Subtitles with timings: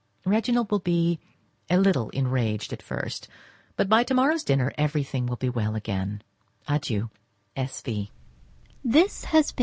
[0.25, 1.19] Reginald will be
[1.69, 3.27] a little enraged at first,
[3.75, 6.23] but by to morrow's dinner, everything will be well again.
[6.67, 7.11] Adieu!
[7.55, 7.81] S.
[7.83, 8.09] V.